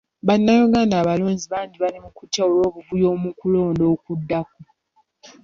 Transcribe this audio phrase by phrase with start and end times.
[0.27, 4.59] Bannayuganda abalonzi bangi bali mu kutya olw'obuvuyo mu kulonda okuddako.